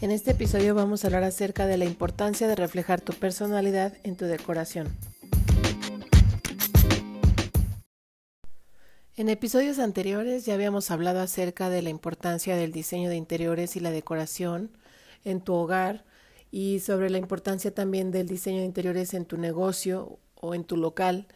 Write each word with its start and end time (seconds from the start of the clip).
En 0.00 0.12
este 0.12 0.30
episodio 0.30 0.76
vamos 0.76 1.02
a 1.02 1.08
hablar 1.08 1.24
acerca 1.24 1.66
de 1.66 1.76
la 1.76 1.84
importancia 1.84 2.46
de 2.46 2.54
reflejar 2.54 3.00
tu 3.00 3.14
personalidad 3.14 3.94
en 4.04 4.14
tu 4.14 4.26
decoración. 4.26 4.86
En 9.16 9.28
episodios 9.28 9.80
anteriores 9.80 10.46
ya 10.46 10.54
habíamos 10.54 10.92
hablado 10.92 11.18
acerca 11.18 11.68
de 11.68 11.82
la 11.82 11.90
importancia 11.90 12.54
del 12.54 12.70
diseño 12.70 13.10
de 13.10 13.16
interiores 13.16 13.74
y 13.74 13.80
la 13.80 13.90
decoración 13.90 14.70
en 15.24 15.40
tu 15.40 15.54
hogar 15.54 16.04
y 16.52 16.78
sobre 16.78 17.10
la 17.10 17.18
importancia 17.18 17.74
también 17.74 18.12
del 18.12 18.28
diseño 18.28 18.60
de 18.60 18.66
interiores 18.66 19.14
en 19.14 19.24
tu 19.24 19.36
negocio 19.36 20.20
o 20.36 20.54
en 20.54 20.62
tu 20.62 20.76
local. 20.76 21.26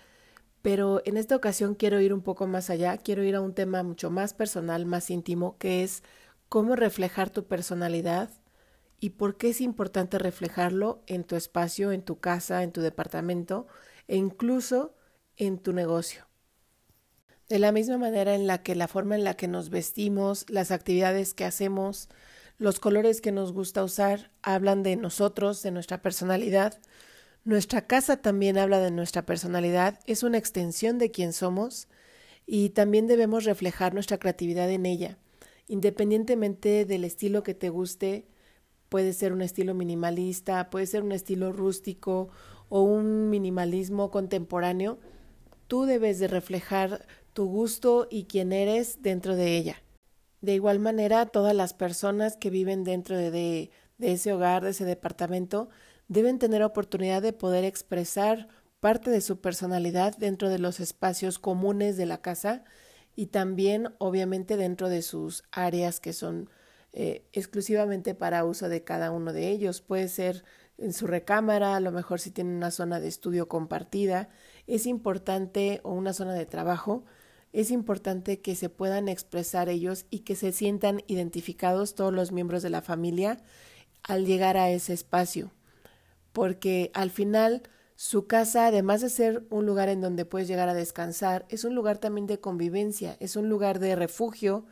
Pero 0.63 1.03
en 1.05 1.17
esta 1.17 1.35
ocasión 1.35 1.75
quiero 1.75 2.01
ir 2.01 2.15
un 2.15 2.23
poco 2.23 2.47
más 2.47 2.71
allá, 2.71 2.97
quiero 2.97 3.25
ir 3.25 3.35
a 3.35 3.41
un 3.41 3.55
tema 3.55 3.83
mucho 3.83 4.09
más 4.09 4.35
personal, 4.35 4.87
más 4.87 5.11
íntimo, 5.11 5.59
que 5.59 5.83
es 5.83 6.05
cómo 6.49 6.77
reflejar 6.77 7.29
tu 7.31 7.47
personalidad 7.47 8.31
y 9.03 9.11
por 9.11 9.37
qué 9.37 9.49
es 9.49 9.61
importante 9.61 10.17
reflejarlo 10.17 11.03
en 11.09 11.25
tu 11.25 11.35
espacio, 11.35 11.91
en 11.91 12.03
tu 12.03 12.21
casa, 12.21 12.63
en 12.63 12.71
tu 12.71 12.83
departamento 12.83 13.67
e 14.07 14.17
incluso 14.17 14.95
en 15.37 15.59
tu 15.59 15.73
negocio. 15.73 16.29
De 17.49 17.59
la 17.59 17.73
misma 17.73 17.99
manera 17.99 18.37
en 18.37 18.47
la 18.47 18.63
que 18.63 18.77
la 18.77 18.87
forma 18.87 19.17
en 19.17 19.25
la 19.25 19.35
que 19.35 19.49
nos 19.49 19.71
vestimos, 19.71 20.49
las 20.49 20.71
actividades 20.71 21.35
que 21.35 21.45
hacemos, 21.45 22.11
los 22.59 22.79
colores 22.79 23.21
que 23.21 23.33
nos 23.33 23.53
gusta 23.53 23.83
usar 23.83 24.31
hablan 24.41 24.85
de 24.85 24.95
nosotros, 24.95 25.65
de 25.65 25.73
nuestra 25.73 26.01
personalidad. 26.01 26.79
Nuestra 27.43 27.89
casa 27.89 28.19
también 28.19 28.57
habla 28.57 28.79
de 28.79 28.93
nuestra 28.93 29.27
personalidad, 29.27 29.99
es 30.07 30.23
una 30.23 30.39
extensión 30.39 30.99
de 30.99 31.11
quién 31.11 31.33
somos 31.33 31.89
y 32.47 32.69
también 32.69 33.09
debemos 33.09 33.43
reflejar 33.43 33.95
nuestra 33.95 34.19
creatividad 34.19 34.71
en 34.71 34.87
ella, 34.87 35.19
independientemente 35.67 36.85
del 36.85 37.03
estilo 37.03 37.43
que 37.43 37.55
te 37.55 37.69
guste, 37.69 38.29
puede 38.93 39.15
ser 39.15 39.33
un 39.33 39.41
estilo 39.41 39.73
minimalista, 39.73 40.69
puede 40.69 40.85
ser 40.85 41.03
un 41.03 41.13
estilo 41.13 41.51
rústico 41.51 42.29
o 42.69 42.83
un 42.83 43.31
minimalismo 43.31 44.11
contemporáneo, 44.11 44.99
tú 45.67 45.87
debes 45.87 46.19
de 46.19 46.29
reflejar 46.29 47.07
tu 47.33 47.47
gusto 47.47 48.07
y 48.11 48.25
quién 48.25 48.53
eres 48.53 49.01
dentro 49.01 49.35
de 49.35 49.57
ella. 49.57 49.83
De 50.43 50.53
igual 50.53 50.79
manera, 50.79 51.25
todas 51.25 51.57
las 51.57 51.73
personas 51.73 52.37
que 52.37 52.51
viven 52.51 52.85
dentro 52.85 53.17
de, 53.17 53.31
de, 53.31 53.71
ese 54.13 54.31
hogar, 54.35 54.63
de 54.63 54.73
ese 54.73 54.85
departamento, 54.85 55.71
deben 56.09 56.39
tener 56.39 56.63
oportunidad 56.63 57.23
de 57.23 57.33
poder 57.33 57.65
expresar 57.65 58.49
parte 58.79 59.11
de 59.11 59.23
su 59.23 59.41
personalidad 59.41 60.19
dentro 60.19 60.51
de 60.51 60.59
los 60.59 60.81
espacios 60.81 61.39
comunes 61.39 61.97
de 61.97 62.05
la 62.05 62.21
casa 62.21 62.63
y 63.17 63.29
también 63.29 63.95
obviamente 63.97 64.59
dentro 64.59 64.91
de 64.91 65.01
sus 65.01 65.45
áreas 65.51 65.99
que 65.99 66.13
son 66.13 66.51
eh, 66.93 67.25
exclusivamente 67.33 68.15
para 68.15 68.45
uso 68.45 68.69
de 68.69 68.85
cada 68.85 69.11
uno 69.11 69.33
de 69.33 69.49
ellos. 69.49 69.81
Puede 69.81 70.09
ser 70.09 70.45
en 70.79 70.93
su 70.93 71.07
recámara, 71.07 71.77
a 71.77 71.81
lo 71.81 71.93
mejor 71.93 72.21
si 72.21 72.31
tienen 72.31 72.55
una 72.55 72.71
zona 72.71 73.01
de 73.01 73.09
estudio 73.09 73.49
compartida. 73.49 74.29
Es 74.67 74.87
importante, 74.87 75.81
o 75.85 75.93
una 75.93 76.13
zona 76.13 76.35
de 76.35 76.47
trabajo, 76.47 77.05
es 77.53 77.71
importante 77.71 78.41
que 78.41 78.55
se 78.55 78.69
puedan 78.69 79.09
expresar 79.09 79.69
ellos 79.69 80.07
y 80.11 80.21
que 80.21 80.37
se 80.37 80.53
sientan 80.53 81.03
identificados 81.07 81.95
todos 81.95 82.13
los 82.13 82.33
miembros 82.33 82.63
de 82.63 82.71
la 82.71 82.83
familia 82.83 83.43
al 84.03 84.27
llegar 84.27 84.57
a 84.57 84.71
ese 84.71 84.93
espacio. 84.93 85.53
Porque 86.33 86.91
al 86.95 87.11
final 87.11 87.63
su 87.95 88.27
casa, 88.27 88.67
además 88.67 89.01
de 89.03 89.11
ser 89.11 89.47
un 89.51 89.67
lugar 89.67 89.89
en 89.89 90.01
donde 90.01 90.25
puedes 90.25 90.49
llegar 90.49 90.69
a 90.69 90.75
descansar, 90.75 91.47
es 91.51 91.65
un 91.65 91.75
lugar 91.75 91.99
también 91.99 92.27
de 92.27 92.41
convivencia, 92.41 93.17
es 93.21 93.37
un 93.37 93.49
lugar 93.49 93.79
de 93.79 93.95
refugio, 93.97 94.65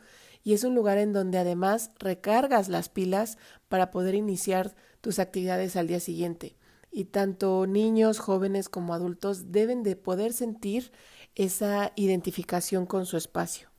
y 0.43 0.53
es 0.53 0.63
un 0.63 0.75
lugar 0.75 0.97
en 0.97 1.13
donde 1.13 1.37
además 1.37 1.91
recargas 1.99 2.67
las 2.67 2.89
pilas 2.89 3.37
para 3.69 3.91
poder 3.91 4.15
iniciar 4.15 4.75
tus 5.01 5.19
actividades 5.19 5.75
al 5.75 5.87
día 5.87 5.99
siguiente. 5.99 6.55
Y 6.91 7.05
tanto 7.05 7.67
niños, 7.67 8.19
jóvenes 8.19 8.69
como 8.69 8.93
adultos 8.93 9.51
deben 9.51 9.83
de 9.83 9.95
poder 9.95 10.33
sentir 10.33 10.91
esa 11.35 11.93
identificación 11.95 12.85
con 12.85 13.05
su 13.05 13.17
espacio. 13.17 13.69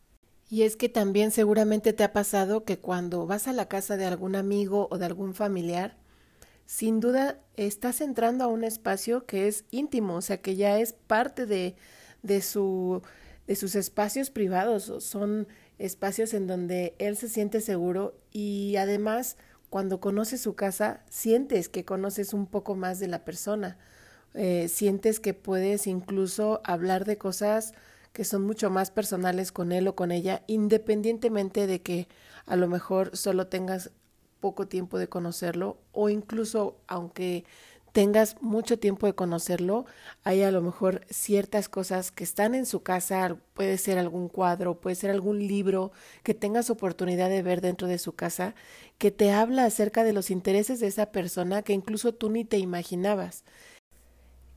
Y 0.49 0.63
es 0.63 0.77
que 0.77 0.89
también 0.89 1.31
seguramente 1.31 1.93
te 1.93 2.05
ha 2.05 2.13
pasado 2.13 2.65
que 2.65 2.79
cuando 2.79 3.27
vas 3.27 3.49
a 3.49 3.53
la 3.53 3.69
casa 3.69 3.97
de 3.97 4.05
algún 4.05 4.37
amigo 4.37 4.89
o 4.91 4.99
de 4.99 5.07
algún 5.07 5.35
familiar, 5.35 5.97
sin 6.67 7.01
duda 7.01 7.41
estás 7.57 8.01
entrando 8.01 8.45
a 8.45 8.49
un 8.49 8.65
espacio 8.65 9.27
que 9.27 9.49
es 9.49 9.65
íntimo, 9.71 10.17
o 10.17 10.21
sea 10.21 10.41
que 10.41 10.57
ya 10.57 10.79
es 10.79 10.93
parte 10.93 11.47
de, 11.47 11.75
de, 12.23 12.41
su, 12.41 13.03
de 13.47 13.57
sus 13.57 13.75
espacios 13.75 14.31
privados, 14.31 14.93
son 15.05 15.49
espacios 15.79 16.35
en 16.35 16.47
donde 16.47 16.95
él 16.99 17.17
se 17.17 17.29
siente 17.29 17.61
seguro 17.61 18.15
y 18.31 18.77
además 18.77 19.37
cuando 19.71 20.01
conoces 20.01 20.41
su 20.41 20.55
casa 20.55 21.03
sientes 21.09 21.69
que 21.69 21.85
conoces 21.85 22.35
un 22.35 22.47
poco 22.47 22.75
más 22.75 22.99
de 22.99 23.09
la 23.09 23.25
persona, 23.25 23.79
eh, 24.35 24.69
sientes 24.69 25.21
que 25.21 25.35
puedes 25.35 25.87
incluso 25.87 26.61
hablar 26.65 27.05
de 27.05 27.19
cosas 27.19 27.73
que 28.13 28.25
son 28.25 28.43
mucho 28.43 28.71
más 28.71 28.91
personales 28.91 29.53
con 29.53 29.73
él 29.73 29.89
o 29.89 29.95
con 29.95 30.13
ella, 30.13 30.43
independientemente 30.47 31.67
de 31.67 31.81
que 31.81 32.09
a 32.47 32.57
lo 32.57 32.69
mejor 32.69 33.17
solo 33.17 33.47
tengas 33.47 33.91
poco 34.41 34.69
tiempo 34.69 34.99
de 34.99 35.09
conocerlo 35.09 35.79
o 35.93 36.11
incluso 36.11 36.77
aunque 36.89 37.45
tengas 37.93 38.41
mucho 38.41 38.79
tiempo 38.79 39.07
de 39.07 39.15
conocerlo, 39.15 39.85
hay 40.25 40.43
a 40.43 40.51
lo 40.51 40.63
mejor 40.63 41.03
ciertas 41.11 41.69
cosas 41.69 42.11
que 42.11 42.25
están 42.25 42.55
en 42.55 42.67
su 42.67 42.83
casa, 42.83 43.37
puede 43.55 43.77
ser 43.79 43.99
algún 43.99 44.29
cuadro, 44.29 44.81
puede 44.81 44.97
ser 44.97 45.11
algún 45.11 45.47
libro 45.47 45.93
que 46.23 46.35
tengas 46.35 46.71
oportunidad 46.71 47.29
de 47.29 47.43
ver 47.43 47.61
dentro 47.61 47.89
de 47.89 47.99
su 47.99 48.15
casa, 48.15 48.55
que 48.99 49.11
te 49.11 49.31
habla 49.31 49.67
acerca 49.67 50.05
de 50.05 50.15
los 50.15 50.31
intereses 50.31 50.81
de 50.81 50.87
esa 50.87 51.13
persona 51.13 51.63
que 51.63 51.75
incluso 51.75 52.13
tú 52.13 52.31
ni 52.31 52.45
te 52.45 52.59
imaginabas. 52.59 53.45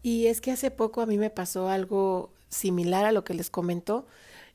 Y 0.01 0.27
es 0.27 0.39
que 0.39 0.51
hace 0.51 0.71
poco 0.71 1.01
a 1.01 1.05
mí 1.05 1.17
me 1.17 1.29
pasó 1.29 1.67
algo 1.67 2.31
similar 2.49 3.05
a 3.05 3.11
lo 3.11 3.23
que 3.23 3.33
les 3.33 3.49
comentó. 3.49 4.05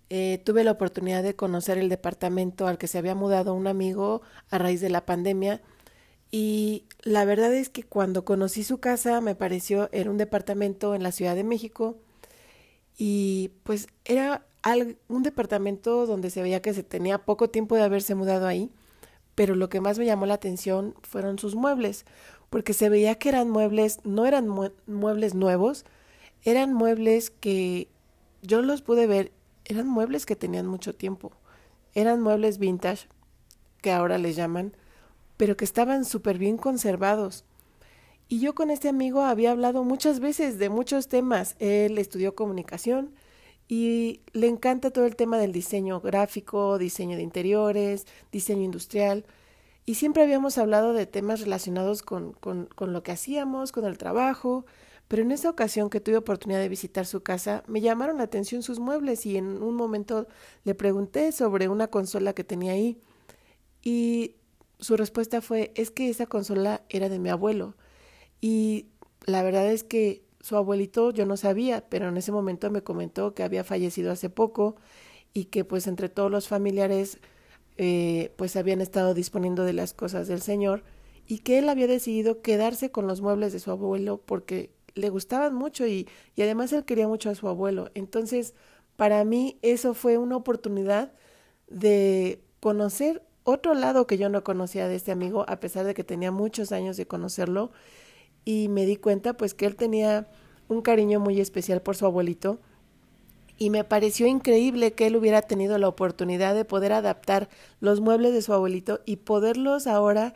Eh, 0.08 0.40
tuve 0.44 0.64
la 0.64 0.72
oportunidad 0.72 1.22
de 1.22 1.36
conocer 1.36 1.78
el 1.78 1.88
departamento 1.88 2.66
al 2.66 2.78
que 2.78 2.88
se 2.88 2.98
había 2.98 3.14
mudado 3.14 3.54
un 3.54 3.66
amigo 3.66 4.22
a 4.50 4.58
raíz 4.58 4.80
de 4.80 4.90
la 4.90 5.04
pandemia 5.06 5.60
y 6.30 6.84
la 7.02 7.24
verdad 7.24 7.52
es 7.54 7.70
que 7.70 7.82
cuando 7.82 8.24
conocí 8.24 8.62
su 8.62 8.78
casa 8.78 9.20
me 9.20 9.34
pareció, 9.34 9.88
era 9.92 10.10
un 10.10 10.18
departamento 10.18 10.94
en 10.94 11.02
la 11.02 11.12
Ciudad 11.12 11.34
de 11.34 11.44
México 11.44 11.96
y 12.96 13.50
pues 13.64 13.88
era 14.04 14.44
un 15.08 15.22
departamento 15.22 16.06
donde 16.06 16.30
se 16.30 16.42
veía 16.42 16.60
que 16.60 16.74
se 16.74 16.82
tenía 16.82 17.18
poco 17.18 17.48
tiempo 17.48 17.74
de 17.74 17.82
haberse 17.82 18.14
mudado 18.14 18.46
ahí, 18.46 18.70
pero 19.34 19.54
lo 19.54 19.68
que 19.68 19.80
más 19.80 19.98
me 19.98 20.04
llamó 20.04 20.26
la 20.26 20.34
atención 20.34 20.94
fueron 21.02 21.38
sus 21.38 21.54
muebles, 21.54 22.04
porque 22.50 22.74
se 22.74 22.88
veía 22.90 23.14
que 23.14 23.30
eran 23.30 23.48
muebles, 23.48 24.00
no 24.04 24.26
eran 24.26 24.48
muebles 24.86 25.34
nuevos, 25.34 25.84
eran 26.44 26.74
muebles 26.74 27.30
que 27.30 27.88
yo 28.42 28.60
los 28.60 28.82
pude 28.82 29.06
ver, 29.06 29.32
eran 29.64 29.88
muebles 29.88 30.26
que 30.26 30.36
tenían 30.36 30.66
mucho 30.66 30.94
tiempo, 30.94 31.32
eran 31.94 32.20
muebles 32.20 32.58
vintage, 32.58 33.08
que 33.80 33.92
ahora 33.92 34.18
les 34.18 34.36
llaman, 34.36 34.76
pero 35.40 35.56
que 35.56 35.64
estaban 35.64 36.04
súper 36.04 36.36
bien 36.36 36.58
conservados. 36.58 37.46
Y 38.28 38.40
yo 38.40 38.54
con 38.54 38.70
este 38.70 38.90
amigo 38.90 39.22
había 39.22 39.52
hablado 39.52 39.84
muchas 39.84 40.20
veces 40.20 40.58
de 40.58 40.68
muchos 40.68 41.08
temas. 41.08 41.56
Él 41.60 41.96
estudió 41.96 42.34
comunicación 42.34 43.14
y 43.66 44.20
le 44.34 44.48
encanta 44.48 44.90
todo 44.90 45.06
el 45.06 45.16
tema 45.16 45.38
del 45.38 45.52
diseño 45.52 45.98
gráfico, 46.02 46.76
diseño 46.76 47.16
de 47.16 47.22
interiores, 47.22 48.06
diseño 48.30 48.64
industrial. 48.64 49.24
Y 49.86 49.94
siempre 49.94 50.24
habíamos 50.24 50.58
hablado 50.58 50.92
de 50.92 51.06
temas 51.06 51.40
relacionados 51.40 52.02
con, 52.02 52.34
con, 52.34 52.68
lo 52.92 53.02
que 53.02 53.12
hacíamos, 53.12 53.72
con 53.72 53.86
el 53.86 53.96
trabajo. 53.96 54.66
Pero 55.08 55.22
en 55.22 55.32
esa 55.32 55.48
ocasión 55.48 55.88
que 55.88 56.00
tuve 56.00 56.18
oportunidad 56.18 56.60
de 56.60 56.68
visitar 56.68 57.06
su 57.06 57.22
casa, 57.22 57.64
me 57.66 57.80
llamaron 57.80 58.18
la 58.18 58.24
atención 58.24 58.62
sus 58.62 58.78
muebles 58.78 59.24
y 59.24 59.38
en 59.38 59.62
un 59.62 59.74
momento 59.74 60.28
le 60.64 60.74
pregunté 60.74 61.32
sobre 61.32 61.68
una 61.68 61.86
consola 61.86 62.34
que 62.34 62.44
tenía 62.44 62.72
ahí. 62.72 63.00
Y 63.82 64.36
su 64.80 64.96
respuesta 64.96 65.40
fue, 65.40 65.72
es 65.74 65.90
que 65.90 66.08
esa 66.08 66.26
consola 66.26 66.82
era 66.88 67.08
de 67.08 67.18
mi 67.18 67.28
abuelo. 67.28 67.76
Y 68.40 68.86
la 69.26 69.42
verdad 69.42 69.66
es 69.70 69.84
que 69.84 70.24
su 70.40 70.56
abuelito 70.56 71.10
yo 71.12 71.26
no 71.26 71.36
sabía, 71.36 71.88
pero 71.88 72.08
en 72.08 72.16
ese 72.16 72.32
momento 72.32 72.70
me 72.70 72.82
comentó 72.82 73.34
que 73.34 73.42
había 73.42 73.64
fallecido 73.64 74.10
hace 74.12 74.30
poco 74.30 74.76
y 75.34 75.46
que 75.46 75.64
pues 75.64 75.86
entre 75.86 76.08
todos 76.08 76.30
los 76.30 76.48
familiares 76.48 77.18
eh, 77.76 78.32
pues 78.36 78.56
habían 78.56 78.80
estado 78.80 79.14
disponiendo 79.14 79.64
de 79.64 79.72
las 79.74 79.94
cosas 79.94 80.28
del 80.28 80.40
Señor 80.40 80.84
y 81.26 81.40
que 81.40 81.58
él 81.58 81.68
había 81.68 81.86
decidido 81.86 82.42
quedarse 82.42 82.90
con 82.90 83.06
los 83.06 83.20
muebles 83.20 83.52
de 83.52 83.60
su 83.60 83.70
abuelo 83.70 84.20
porque 84.24 84.70
le 84.94 85.10
gustaban 85.10 85.54
mucho 85.54 85.86
y, 85.86 86.08
y 86.36 86.42
además 86.42 86.72
él 86.72 86.84
quería 86.84 87.08
mucho 87.08 87.30
a 87.30 87.34
su 87.34 87.48
abuelo. 87.48 87.90
Entonces, 87.94 88.54
para 88.96 89.24
mí 89.24 89.58
eso 89.62 89.94
fue 89.94 90.18
una 90.18 90.36
oportunidad 90.36 91.12
de 91.68 92.42
conocer 92.60 93.22
otro 93.44 93.74
lado 93.74 94.06
que 94.06 94.18
yo 94.18 94.28
no 94.28 94.44
conocía 94.44 94.88
de 94.88 94.96
este 94.96 95.12
amigo, 95.12 95.44
a 95.48 95.60
pesar 95.60 95.86
de 95.86 95.94
que 95.94 96.04
tenía 96.04 96.30
muchos 96.30 96.72
años 96.72 96.96
de 96.96 97.06
conocerlo, 97.06 97.72
y 98.44 98.68
me 98.68 98.86
di 98.86 98.96
cuenta 98.96 99.34
pues 99.34 99.54
que 99.54 99.66
él 99.66 99.76
tenía 99.76 100.28
un 100.68 100.82
cariño 100.82 101.20
muy 101.20 101.40
especial 101.40 101.82
por 101.82 101.96
su 101.96 102.06
abuelito, 102.06 102.60
y 103.58 103.68
me 103.68 103.84
pareció 103.84 104.26
increíble 104.26 104.94
que 104.94 105.06
él 105.06 105.16
hubiera 105.16 105.42
tenido 105.42 105.76
la 105.76 105.88
oportunidad 105.88 106.54
de 106.54 106.64
poder 106.64 106.94
adaptar 106.94 107.50
los 107.80 108.00
muebles 108.00 108.32
de 108.32 108.40
su 108.40 108.54
abuelito 108.54 109.00
y 109.04 109.16
poderlos 109.16 109.86
ahora 109.86 110.32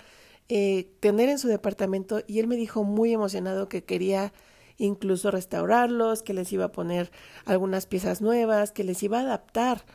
eh, 0.51 0.91
tener 1.01 1.31
en 1.31 1.39
su 1.39 1.49
departamento 1.49 2.23
y 2.27 2.39
él 2.39 2.47
me 2.47 2.57
dijo 2.57 2.85
muy 2.85 3.15
emocionado 3.15 3.71
que 3.71 3.83
quería 3.83 4.35
incluso 4.77 5.31
restaurarlos, 5.31 6.23
que 6.23 6.35
les 6.35 6.53
iba 6.53 6.67
a 6.67 6.73
poner 6.73 7.11
algunas 7.47 7.87
piezas 7.87 8.21
nuevas, 8.21 8.71
que 8.71 8.85
les 8.85 9.03
iba 9.03 9.21
a 9.21 9.23
adaptar, 9.23 9.87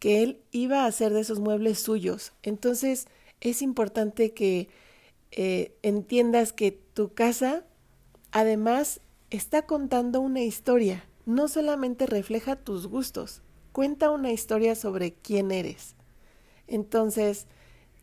que 0.00 0.22
él 0.24 0.40
iba 0.50 0.82
a 0.82 0.86
hacer 0.86 1.12
de 1.12 1.20
esos 1.20 1.38
muebles 1.38 1.78
suyos. 1.78 2.32
Entonces 2.42 3.06
es 3.40 3.62
importante 3.62 4.32
que 4.32 4.68
eh, 5.30 5.76
entiendas 5.82 6.52
que 6.52 6.72
tu 6.72 7.14
casa 7.14 7.64
además 8.32 9.00
está 9.30 9.62
contando 9.66 10.20
una 10.20 10.42
historia, 10.42 11.04
no 11.26 11.46
solamente 11.46 12.06
refleja 12.06 12.56
tus 12.56 12.88
gustos, 12.88 13.42
cuenta 13.72 14.10
una 14.10 14.32
historia 14.32 14.74
sobre 14.74 15.12
quién 15.12 15.52
eres. 15.52 15.94
Entonces, 16.66 17.46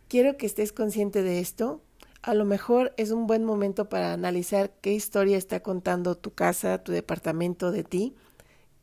quiero 0.08 0.38
que 0.38 0.46
estés 0.46 0.72
consciente 0.72 1.24
de 1.24 1.40
esto. 1.40 1.82
A 2.22 2.34
lo 2.34 2.46
mejor 2.46 2.94
es 2.98 3.12
un 3.12 3.28
buen 3.28 3.44
momento 3.44 3.90
para 3.90 4.14
analizar 4.14 4.72
qué 4.82 4.94
historia 4.94 5.38
está 5.38 5.62
contando 5.62 6.16
tu 6.16 6.34
casa, 6.34 6.84
tu 6.84 6.92
departamento 6.92 7.72
de 7.72 7.84
ti, 7.84 8.16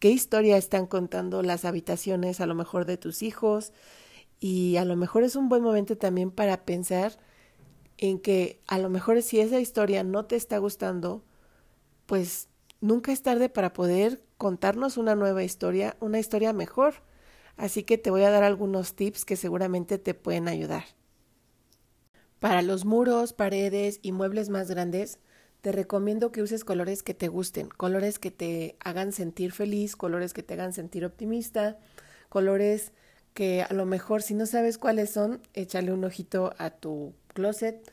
qué 0.04 0.10
historia 0.10 0.58
están 0.58 0.86
contando 0.86 1.42
las 1.42 1.64
habitaciones 1.64 2.42
a 2.42 2.46
lo 2.46 2.54
mejor 2.54 2.84
de 2.84 2.98
tus 2.98 3.22
hijos 3.22 3.72
y 4.38 4.76
a 4.76 4.84
lo 4.84 4.96
mejor 4.96 5.22
es 5.24 5.34
un 5.34 5.48
buen 5.48 5.62
momento 5.62 5.96
también 5.96 6.30
para 6.30 6.66
pensar 6.66 7.18
en 7.96 8.18
que 8.18 8.60
a 8.66 8.78
lo 8.78 8.90
mejor 8.90 9.22
si 9.22 9.40
esa 9.40 9.60
historia 9.60 10.04
no 10.04 10.26
te 10.26 10.36
está 10.36 10.58
gustando, 10.58 11.24
pues 12.04 12.50
nunca 12.82 13.12
es 13.12 13.22
tarde 13.22 13.48
para 13.48 13.72
poder 13.72 14.22
contarnos 14.36 14.98
una 14.98 15.14
nueva 15.14 15.42
historia, 15.42 15.96
una 16.00 16.18
historia 16.18 16.52
mejor. 16.52 16.96
Así 17.56 17.82
que 17.82 17.96
te 17.96 18.10
voy 18.10 18.24
a 18.24 18.30
dar 18.30 18.42
algunos 18.44 18.96
tips 18.96 19.24
que 19.24 19.36
seguramente 19.36 19.96
te 19.96 20.12
pueden 20.12 20.48
ayudar. 20.48 20.84
Para 22.40 22.60
los 22.60 22.84
muros, 22.84 23.32
paredes 23.32 24.00
y 24.02 24.12
muebles 24.12 24.50
más 24.50 24.68
grandes, 24.68 25.18
te 25.64 25.72
recomiendo 25.72 26.30
que 26.30 26.42
uses 26.42 26.62
colores 26.62 27.02
que 27.02 27.14
te 27.14 27.28
gusten, 27.28 27.70
colores 27.70 28.18
que 28.18 28.30
te 28.30 28.76
hagan 28.80 29.12
sentir 29.12 29.50
feliz, 29.50 29.96
colores 29.96 30.34
que 30.34 30.42
te 30.42 30.52
hagan 30.52 30.74
sentir 30.74 31.06
optimista, 31.06 31.78
colores 32.28 32.92
que 33.32 33.62
a 33.62 33.72
lo 33.72 33.86
mejor 33.86 34.20
si 34.20 34.34
no 34.34 34.44
sabes 34.44 34.76
cuáles 34.76 35.08
son, 35.08 35.40
échale 35.54 35.90
un 35.90 36.04
ojito 36.04 36.52
a 36.58 36.68
tu 36.68 37.14
closet 37.28 37.90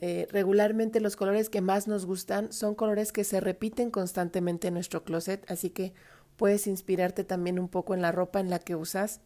eh, 0.00 0.26
regularmente 0.32 0.98
los 0.98 1.14
colores 1.14 1.48
que 1.48 1.60
más 1.60 1.86
nos 1.86 2.06
gustan 2.06 2.52
son 2.52 2.74
colores 2.74 3.12
que 3.12 3.22
se 3.22 3.38
repiten 3.38 3.92
constantemente 3.92 4.66
en 4.66 4.74
nuestro 4.74 5.04
closet, 5.04 5.48
así 5.48 5.70
que 5.70 5.92
puedes 6.36 6.66
inspirarte 6.66 7.22
también 7.22 7.60
un 7.60 7.68
poco 7.68 7.94
en 7.94 8.02
la 8.02 8.10
ropa 8.10 8.40
en 8.40 8.50
la 8.50 8.58
que 8.58 8.74
usas. 8.74 9.20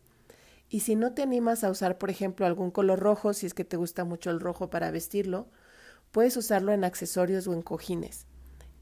Y 0.69 0.81
si 0.81 0.97
no 0.97 1.15
te 1.15 1.23
animas 1.23 1.65
a 1.65 1.71
usar, 1.71 1.97
por 1.97 2.11
ejemplo, 2.11 2.45
algún 2.45 2.71
color 2.71 2.99
rojo, 2.99 3.33
si 3.33 3.47
es 3.47 3.55
que 3.55 3.65
te 3.65 3.79
gusta 3.79 4.05
mucho 4.05 4.29
el 4.29 4.39
rojo 4.39 4.69
para 4.69 4.91
vestirlo, 4.91 5.47
puedes 6.15 6.37
usarlo 6.39 6.73
en 6.73 6.85
accesorios 6.85 7.47
o 7.47 7.53
en 7.53 7.61
cojines. 7.61 8.27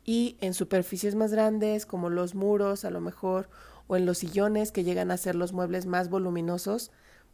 Y 0.04 0.36
en 0.40 0.54
superficies 0.54 1.14
más 1.14 1.32
grandes, 1.32 1.86
como 1.86 2.10
los 2.10 2.34
muros 2.34 2.84
a 2.84 2.90
lo 2.90 3.00
mejor, 3.00 3.48
o 3.88 3.96
en 3.96 4.06
los 4.06 4.18
sillones 4.18 4.70
que 4.70 4.84
llegan 4.84 5.10
a 5.10 5.16
ser 5.16 5.34
los 5.34 5.52
muebles 5.52 5.86
más 5.86 6.10
voluminosos, 6.10 6.92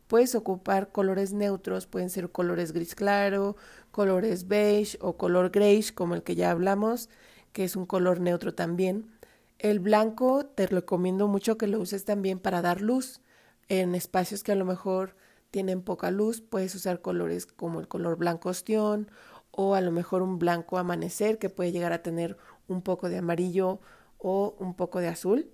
Puedes 0.08 0.34
ocupar 0.34 0.90
colores 0.90 1.34
neutros, 1.34 1.86
pueden 1.86 2.08
ser 2.08 2.32
colores 2.32 2.72
gris 2.72 2.94
claro, 2.94 3.56
colores 3.90 4.48
beige 4.48 4.96
o 5.02 5.18
color 5.18 5.50
grayish, 5.50 5.92
como 5.92 6.14
el 6.14 6.22
que 6.22 6.34
ya 6.34 6.50
hablamos, 6.50 7.10
que 7.52 7.64
es 7.64 7.76
un 7.76 7.84
color 7.84 8.18
neutro 8.18 8.54
también. 8.54 9.10
El 9.58 9.80
blanco 9.80 10.46
te 10.46 10.66
recomiendo 10.66 11.28
mucho 11.28 11.58
que 11.58 11.66
lo 11.66 11.78
uses 11.78 12.06
también 12.06 12.38
para 12.38 12.62
dar 12.62 12.80
luz. 12.80 13.20
En 13.68 13.94
espacios 13.94 14.42
que 14.42 14.52
a 14.52 14.54
lo 14.54 14.64
mejor 14.64 15.14
tienen 15.50 15.82
poca 15.82 16.10
luz, 16.10 16.40
puedes 16.40 16.74
usar 16.74 17.02
colores 17.02 17.44
como 17.44 17.78
el 17.78 17.86
color 17.86 18.16
blanco 18.16 18.48
ostión 18.48 19.10
o 19.50 19.74
a 19.74 19.80
lo 19.80 19.90
mejor 19.90 20.22
un 20.22 20.38
blanco 20.38 20.78
amanecer 20.78 21.38
que 21.38 21.50
puede 21.50 21.72
llegar 21.72 21.92
a 21.92 22.02
tener 22.02 22.36
un 22.68 22.82
poco 22.82 23.08
de 23.08 23.18
amarillo 23.18 23.80
o 24.18 24.56
un 24.58 24.74
poco 24.74 25.00
de 25.00 25.08
azul. 25.08 25.50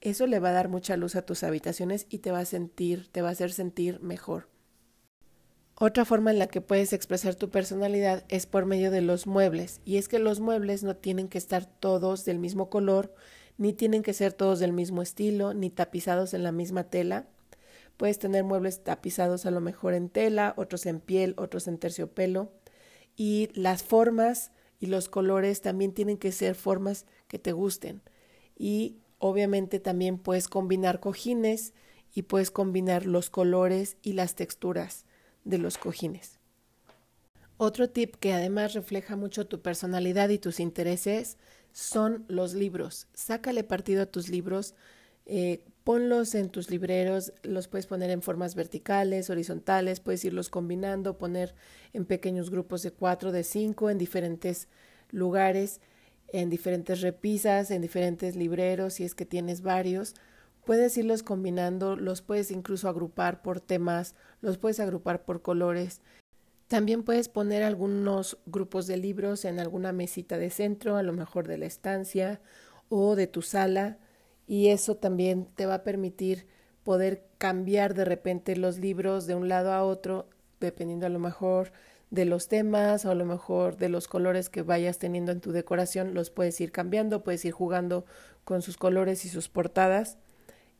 Eso 0.00 0.26
le 0.26 0.40
va 0.40 0.50
a 0.50 0.52
dar 0.52 0.68
mucha 0.68 0.96
luz 0.96 1.16
a 1.16 1.22
tus 1.22 1.42
habitaciones 1.42 2.06
y 2.08 2.18
te 2.18 2.30
va 2.30 2.40
a 2.40 2.44
sentir, 2.44 3.08
te 3.12 3.22
va 3.22 3.28
a 3.28 3.32
hacer 3.32 3.52
sentir 3.52 4.00
mejor. 4.00 4.48
Otra 5.78 6.06
forma 6.06 6.30
en 6.30 6.38
la 6.38 6.46
que 6.46 6.62
puedes 6.62 6.94
expresar 6.94 7.34
tu 7.34 7.50
personalidad 7.50 8.24
es 8.28 8.46
por 8.46 8.64
medio 8.64 8.90
de 8.90 9.02
los 9.02 9.26
muebles, 9.26 9.82
y 9.84 9.98
es 9.98 10.08
que 10.08 10.18
los 10.18 10.40
muebles 10.40 10.82
no 10.82 10.96
tienen 10.96 11.28
que 11.28 11.36
estar 11.36 11.66
todos 11.66 12.24
del 12.24 12.38
mismo 12.38 12.70
color, 12.70 13.14
ni 13.58 13.74
tienen 13.74 14.02
que 14.02 14.14
ser 14.14 14.32
todos 14.32 14.58
del 14.58 14.72
mismo 14.72 15.02
estilo, 15.02 15.52
ni 15.52 15.68
tapizados 15.68 16.32
en 16.32 16.44
la 16.44 16.52
misma 16.52 16.84
tela. 16.84 17.26
Puedes 17.98 18.18
tener 18.18 18.42
muebles 18.42 18.84
tapizados 18.84 19.44
a 19.44 19.50
lo 19.50 19.60
mejor 19.60 19.92
en 19.92 20.08
tela, 20.08 20.54
otros 20.56 20.86
en 20.86 20.98
piel, 20.98 21.34
otros 21.36 21.68
en 21.68 21.76
terciopelo, 21.76 22.52
y 23.16 23.48
las 23.54 23.82
formas 23.82 24.52
y 24.78 24.86
los 24.86 25.08
colores 25.08 25.62
también 25.62 25.92
tienen 25.92 26.18
que 26.18 26.32
ser 26.32 26.54
formas 26.54 27.06
que 27.28 27.38
te 27.38 27.52
gusten. 27.52 28.02
Y 28.56 28.98
Obviamente 29.18 29.80
también 29.80 30.18
puedes 30.18 30.48
combinar 30.48 31.00
cojines 31.00 31.72
y 32.12 32.22
puedes 32.22 32.50
combinar 32.50 33.06
los 33.06 33.30
colores 33.30 33.96
y 34.02 34.12
las 34.12 34.34
texturas 34.34 35.04
de 35.44 35.58
los 35.58 35.78
cojines. 35.78 36.38
Otro 37.56 37.88
tip 37.88 38.16
que 38.16 38.34
además 38.34 38.74
refleja 38.74 39.16
mucho 39.16 39.46
tu 39.46 39.62
personalidad 39.62 40.28
y 40.28 40.38
tus 40.38 40.60
intereses 40.60 41.38
son 41.72 42.26
los 42.28 42.52
libros. 42.52 43.08
Sácale 43.14 43.64
partido 43.64 44.02
a 44.02 44.06
tus 44.06 44.28
libros, 44.28 44.74
eh, 45.24 45.64
ponlos 45.86 46.34
en 46.34 46.50
tus 46.50 46.68
libreros, 46.68 47.32
los 47.44 47.68
puedes 47.68 47.86
poner 47.86 48.10
en 48.10 48.20
formas 48.20 48.56
verticales, 48.56 49.30
horizontales, 49.30 50.00
puedes 50.00 50.24
irlos 50.24 50.50
combinando, 50.50 51.16
poner 51.16 51.54
en 51.92 52.04
pequeños 52.04 52.50
grupos 52.50 52.82
de 52.82 52.90
cuatro, 52.90 53.30
de 53.30 53.44
cinco, 53.44 53.88
en 53.88 53.96
diferentes 53.96 54.66
lugares 55.10 55.80
en 56.28 56.50
diferentes 56.50 57.02
repisas, 57.02 57.70
en 57.70 57.82
diferentes 57.82 58.36
libreros, 58.36 58.94
si 58.94 59.04
es 59.04 59.14
que 59.14 59.26
tienes 59.26 59.62
varios. 59.62 60.14
Puedes 60.64 60.96
irlos 60.98 61.22
combinando, 61.22 61.96
los 61.96 62.22
puedes 62.22 62.50
incluso 62.50 62.88
agrupar 62.88 63.42
por 63.42 63.60
temas, 63.60 64.14
los 64.40 64.58
puedes 64.58 64.80
agrupar 64.80 65.24
por 65.24 65.42
colores. 65.42 66.00
También 66.66 67.04
puedes 67.04 67.28
poner 67.28 67.62
algunos 67.62 68.38
grupos 68.46 68.88
de 68.88 68.96
libros 68.96 69.44
en 69.44 69.60
alguna 69.60 69.92
mesita 69.92 70.36
de 70.36 70.50
centro, 70.50 70.96
a 70.96 71.04
lo 71.04 71.12
mejor 71.12 71.46
de 71.46 71.58
la 71.58 71.66
estancia 71.66 72.40
o 72.88 73.14
de 73.14 73.28
tu 73.28 73.42
sala, 73.42 73.98
y 74.46 74.68
eso 74.68 74.96
también 74.96 75.46
te 75.54 75.66
va 75.66 75.74
a 75.74 75.82
permitir 75.82 76.46
poder 76.84 77.24
cambiar 77.38 77.94
de 77.94 78.04
repente 78.04 78.56
los 78.56 78.78
libros 78.78 79.26
de 79.26 79.34
un 79.34 79.48
lado 79.48 79.72
a 79.72 79.82
otro, 79.82 80.28
dependiendo 80.60 81.06
a 81.06 81.10
lo 81.10 81.18
mejor 81.18 81.72
de 82.10 82.24
los 82.24 82.48
temas 82.48 83.04
o 83.04 83.10
a 83.10 83.14
lo 83.14 83.24
mejor 83.24 83.76
de 83.76 83.88
los 83.88 84.06
colores 84.06 84.48
que 84.48 84.62
vayas 84.62 84.98
teniendo 84.98 85.32
en 85.32 85.40
tu 85.40 85.50
decoración, 85.52 86.14
los 86.14 86.30
puedes 86.30 86.60
ir 86.60 86.70
cambiando, 86.70 87.24
puedes 87.24 87.44
ir 87.44 87.52
jugando 87.52 88.04
con 88.44 88.62
sus 88.62 88.76
colores 88.76 89.24
y 89.24 89.28
sus 89.28 89.48
portadas 89.48 90.18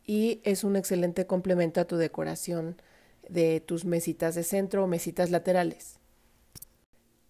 y 0.05 0.39
es 0.45 0.63
un 0.63 0.77
excelente 0.77 1.27
complemento 1.27 1.81
a 1.81 1.85
tu 1.85 1.97
decoración 1.97 2.81
de 3.27 3.59
tus 3.59 3.83
mesitas 3.83 4.35
de 4.35 4.43
centro 4.43 4.85
o 4.85 4.87
mesitas 4.87 5.31
laterales. 5.31 5.99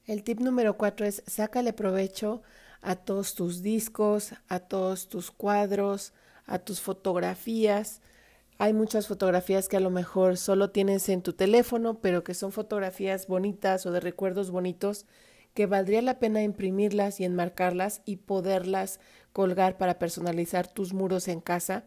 El 0.06 0.24
tip 0.24 0.40
número 0.40 0.78
cuatro 0.78 1.06
es 1.06 1.24
sácale 1.26 1.74
provecho 1.74 2.44
a 2.82 2.96
todos 2.96 3.34
tus 3.34 3.64
discos, 3.64 4.34
a 4.48 4.60
todos 4.60 5.10
tus 5.10 5.32
cuadros, 5.32 6.14
a 6.48 6.60
tus 6.60 6.82
fotografías, 6.82 8.02
hay 8.58 8.74
muchas 8.74 9.08
fotografías 9.08 9.70
que 9.70 9.78
a 9.78 9.82
lo 9.82 9.92
mejor 9.92 10.38
solo 10.38 10.72
tienes 10.72 11.10
en 11.10 11.22
tu 11.22 11.34
teléfono, 11.34 12.00
pero 12.02 12.24
que 12.24 12.34
son 12.34 12.52
fotografías 12.52 13.28
bonitas 13.28 13.86
o 13.86 13.92
de 13.92 14.00
recuerdos 14.00 14.50
bonitos 14.50 15.06
que 15.54 15.68
valdría 15.68 16.02
la 16.02 16.20
pena 16.20 16.44
imprimirlas 16.44 17.20
y 17.20 17.26
enmarcarlas 17.26 18.02
y 18.06 18.18
poderlas 18.18 19.00
colgar 19.34 19.78
para 19.78 20.00
personalizar 20.00 20.68
tus 20.68 20.94
muros 20.94 21.28
en 21.28 21.42
casa. 21.42 21.86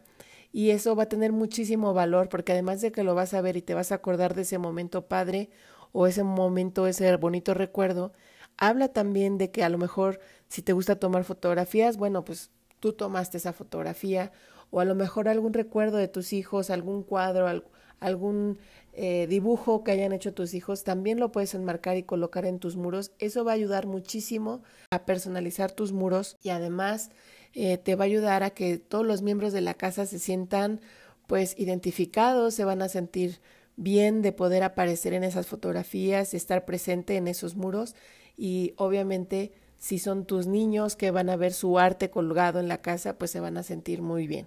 Y 0.52 0.70
eso 0.70 0.96
va 0.96 1.04
a 1.04 1.08
tener 1.08 1.32
muchísimo 1.32 1.94
valor 1.94 2.28
porque 2.28 2.52
además 2.52 2.80
de 2.80 2.92
que 2.92 3.04
lo 3.04 3.14
vas 3.14 3.34
a 3.34 3.40
ver 3.40 3.56
y 3.56 3.62
te 3.62 3.74
vas 3.74 3.92
a 3.92 3.96
acordar 3.96 4.34
de 4.34 4.42
ese 4.42 4.58
momento 4.58 5.06
padre 5.06 5.50
o 5.92 6.06
ese 6.06 6.24
momento, 6.24 6.86
ese 6.86 7.14
bonito 7.16 7.54
recuerdo, 7.54 8.12
habla 8.56 8.88
también 8.88 9.38
de 9.38 9.50
que 9.50 9.64
a 9.64 9.68
lo 9.68 9.78
mejor 9.78 10.20
si 10.48 10.62
te 10.62 10.72
gusta 10.72 10.96
tomar 10.96 11.24
fotografías, 11.24 11.96
bueno, 11.96 12.24
pues 12.24 12.50
tú 12.80 12.92
tomaste 12.92 13.36
esa 13.36 13.52
fotografía 13.52 14.32
o 14.70 14.80
a 14.80 14.84
lo 14.84 14.94
mejor 14.94 15.28
algún 15.28 15.52
recuerdo 15.52 15.96
de 15.98 16.08
tus 16.08 16.32
hijos, 16.32 16.70
algún 16.70 17.02
cuadro, 17.02 17.62
algún 18.00 18.58
eh, 18.92 19.26
dibujo 19.28 19.84
que 19.84 19.92
hayan 19.92 20.12
hecho 20.12 20.32
tus 20.32 20.54
hijos, 20.54 20.84
también 20.84 21.20
lo 21.20 21.32
puedes 21.32 21.54
enmarcar 21.54 21.96
y 21.96 22.02
colocar 22.02 22.44
en 22.46 22.58
tus 22.58 22.76
muros. 22.76 23.12
Eso 23.18 23.44
va 23.44 23.52
a 23.52 23.54
ayudar 23.54 23.86
muchísimo 23.86 24.62
a 24.90 25.04
personalizar 25.04 25.72
tus 25.72 25.92
muros 25.92 26.36
y 26.42 26.50
además 26.50 27.10
eh, 27.52 27.78
te 27.78 27.94
va 27.96 28.04
a 28.04 28.06
ayudar 28.06 28.42
a 28.42 28.50
que 28.50 28.78
todos 28.78 29.06
los 29.06 29.22
miembros 29.22 29.52
de 29.52 29.60
la 29.60 29.74
casa 29.74 30.06
se 30.06 30.18
sientan 30.18 30.80
pues 31.26 31.54
identificados, 31.58 32.54
se 32.54 32.64
van 32.64 32.82
a 32.82 32.88
sentir 32.88 33.40
bien 33.76 34.22
de 34.22 34.32
poder 34.32 34.62
aparecer 34.62 35.14
en 35.14 35.24
esas 35.24 35.46
fotografías, 35.46 36.34
estar 36.34 36.64
presente 36.64 37.16
en 37.16 37.28
esos 37.28 37.56
muros 37.56 37.94
y 38.36 38.74
obviamente 38.76 39.52
si 39.80 39.98
son 39.98 40.26
tus 40.26 40.46
niños 40.46 40.94
que 40.94 41.10
van 41.10 41.30
a 41.30 41.36
ver 41.36 41.54
su 41.54 41.78
arte 41.78 42.10
colgado 42.10 42.60
en 42.60 42.68
la 42.68 42.82
casa, 42.82 43.18
pues 43.18 43.30
se 43.30 43.40
van 43.40 43.56
a 43.56 43.62
sentir 43.62 44.02
muy 44.02 44.26
bien. 44.26 44.46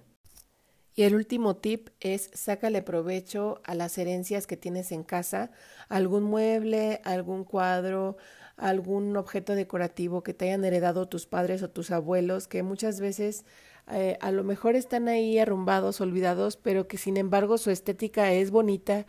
Y 0.94 1.02
el 1.02 1.16
último 1.16 1.56
tip 1.56 1.88
es 1.98 2.30
sácale 2.34 2.80
provecho 2.80 3.60
a 3.64 3.74
las 3.74 3.98
herencias 3.98 4.46
que 4.46 4.56
tienes 4.56 4.92
en 4.92 5.02
casa, 5.02 5.50
algún 5.88 6.22
mueble, 6.22 7.00
algún 7.02 7.42
cuadro, 7.42 8.16
algún 8.56 9.16
objeto 9.16 9.56
decorativo 9.56 10.22
que 10.22 10.34
te 10.34 10.46
hayan 10.46 10.64
heredado 10.64 11.08
tus 11.08 11.26
padres 11.26 11.64
o 11.64 11.70
tus 11.70 11.90
abuelos, 11.90 12.46
que 12.46 12.62
muchas 12.62 13.00
veces 13.00 13.44
eh, 13.90 14.16
a 14.20 14.30
lo 14.30 14.44
mejor 14.44 14.76
están 14.76 15.08
ahí 15.08 15.40
arrumbados, 15.40 16.00
olvidados, 16.00 16.56
pero 16.56 16.86
que 16.86 16.96
sin 16.96 17.16
embargo 17.16 17.58
su 17.58 17.72
estética 17.72 18.32
es 18.32 18.52
bonita 18.52 19.04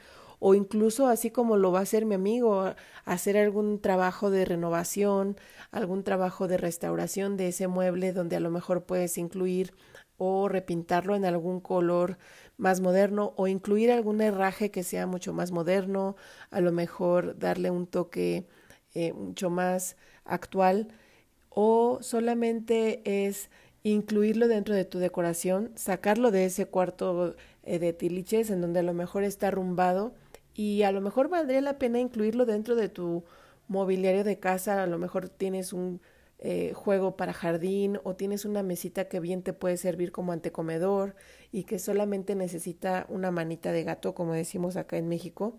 o 0.48 0.54
incluso 0.54 1.08
así 1.08 1.32
como 1.32 1.58
lo 1.58 1.72
va 1.72 1.80
a 1.80 1.82
hacer 1.82 2.06
mi 2.06 2.14
amigo, 2.14 2.75
hacer 3.04 3.36
algún 3.36 3.82
trabajo 3.82 4.30
de 4.30 4.46
renovación, 4.46 5.38
algún 5.72 6.04
trabajo 6.04 6.48
de 6.48 6.58
restauración 6.58 7.36
de 7.36 7.48
ese 7.48 7.68
mueble 7.68 8.14
donde 8.14 8.36
a 8.36 8.40
lo 8.40 8.52
mejor 8.52 8.84
puedes 8.84 9.18
incluir 9.18 9.74
o 10.18 10.48
repintarlo 10.48 11.16
en 11.16 11.25
algún 11.25 11.62
color 11.62 12.20
más 12.58 12.80
moderno 12.80 13.34
o 13.38 13.48
incluir 13.48 13.92
algún 13.92 14.22
herraje 14.22 14.70
que 14.70 14.84
sea 14.84 15.08
mucho 15.08 15.34
más 15.34 15.52
moderno, 15.52 16.16
a 16.52 16.62
lo 16.62 16.72
mejor 16.72 17.40
darle 17.40 17.72
un 17.72 17.88
toque 17.88 18.46
eh, 18.94 19.14
mucho 19.14 19.50
más 19.50 19.98
actual 20.25 20.90
o 21.50 21.98
solamente 22.04 23.02
es 23.25 23.50
incluirlo 23.82 24.48
dentro 24.48 24.75
de 24.75 24.86
tu 24.86 25.00
decoración, 25.00 25.72
sacarlo 25.74 26.30
de 26.30 26.46
ese 26.46 26.68
cuarto 26.68 27.36
eh, 27.64 27.80
de 27.80 27.94
tiliches 27.94 28.52
en 28.52 28.62
donde 28.62 28.82
a 28.82 28.84
lo 28.84 28.94
mejor 28.94 29.24
está 29.24 29.48
arrumbado 29.48 30.14
y 30.55 30.83
a 30.83 30.91
lo 30.91 31.01
mejor 31.01 31.29
valdría 31.29 31.62
la 31.62 31.77
pena 31.77 32.00
incluirlo 32.00 32.45
dentro 32.45 32.75
de 32.75 32.89
tu 32.89 33.25
mobiliario 33.67 34.24
de 34.24 34.39
casa, 34.39 34.81
a 34.81 34.88
lo 34.88 34.97
mejor 34.97 35.29
tienes 35.29 35.74
un 35.74 36.01
eh, 36.39 36.74
juego 36.74 37.17
para 37.17 37.33
jardín 37.33 38.00
o 38.03 38.15
tienes 38.15 38.45
una 38.45 38.63
mesita 38.63 39.07
que 39.09 39.19
bien 39.19 39.43
te 39.43 39.53
puede 39.53 39.77
servir 39.77 40.12
como 40.12 40.31
antecomedor 40.31 41.15
y 41.51 41.65
que 41.65 41.77
solamente 41.77 42.35
necesita 42.35 43.05
una 43.09 43.31
manita 43.31 43.71
de 43.71 43.83
gato, 43.83 44.15
como 44.15 44.33
decimos 44.33 44.77
acá 44.77 44.97
en 44.97 45.09
México, 45.09 45.57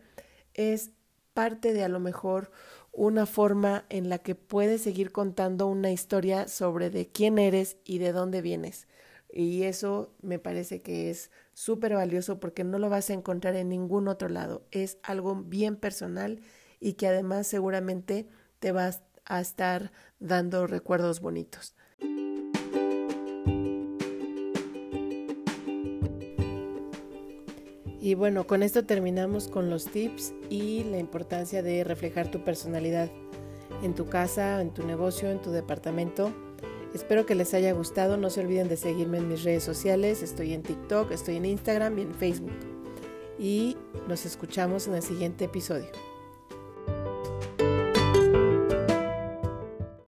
es 0.54 0.92
parte 1.34 1.74
de 1.74 1.84
a 1.84 1.88
lo 1.88 2.00
mejor 2.00 2.50
una 2.92 3.26
forma 3.26 3.84
en 3.90 4.08
la 4.08 4.18
que 4.18 4.34
puedes 4.34 4.80
seguir 4.80 5.12
contando 5.12 5.66
una 5.66 5.90
historia 5.92 6.48
sobre 6.48 6.88
de 6.88 7.08
quién 7.08 7.38
eres 7.38 7.76
y 7.84 7.98
de 7.98 8.12
dónde 8.12 8.40
vienes. 8.40 8.88
Y 9.30 9.64
eso 9.64 10.14
me 10.22 10.38
parece 10.38 10.80
que 10.80 11.10
es 11.10 11.30
súper 11.56 11.94
valioso 11.94 12.38
porque 12.38 12.64
no 12.64 12.78
lo 12.78 12.90
vas 12.90 13.08
a 13.08 13.14
encontrar 13.14 13.56
en 13.56 13.70
ningún 13.70 14.08
otro 14.08 14.28
lado. 14.28 14.66
Es 14.72 14.98
algo 15.02 15.36
bien 15.36 15.76
personal 15.76 16.40
y 16.80 16.92
que 16.92 17.08
además 17.08 17.46
seguramente 17.46 18.28
te 18.58 18.72
vas 18.72 19.00
a 19.25 19.40
estar 19.40 19.90
dando 20.20 20.66
recuerdos 20.66 21.20
bonitos. 21.20 21.75
Y 28.02 28.14
bueno, 28.14 28.46
con 28.46 28.62
esto 28.62 28.84
terminamos 28.84 29.48
con 29.48 29.70
los 29.70 29.86
tips 29.86 30.34
y 30.50 30.84
la 30.84 30.98
importancia 30.98 31.62
de 31.62 31.84
reflejar 31.84 32.30
tu 32.30 32.44
personalidad 32.44 33.10
en 33.82 33.94
tu 33.94 34.06
casa, 34.10 34.60
en 34.60 34.75
tu 34.75 34.86
negocio, 34.86 35.30
en 35.30 35.40
tu 35.40 35.52
departamento. 35.52 36.34
Espero 36.96 37.26
que 37.26 37.34
les 37.34 37.52
haya 37.52 37.72
gustado. 37.72 38.16
No 38.16 38.30
se 38.30 38.40
olviden 38.40 38.68
de 38.68 38.78
seguirme 38.78 39.18
en 39.18 39.28
mis 39.28 39.44
redes 39.44 39.62
sociales. 39.62 40.22
Estoy 40.22 40.54
en 40.54 40.62
TikTok, 40.62 41.10
estoy 41.10 41.36
en 41.36 41.44
Instagram 41.44 41.98
y 41.98 42.02
en 42.02 42.14
Facebook. 42.14 42.52
Y 43.38 43.76
nos 44.08 44.24
escuchamos 44.24 44.86
en 44.88 44.94
el 44.94 45.02
siguiente 45.02 45.44
episodio. 45.44 45.90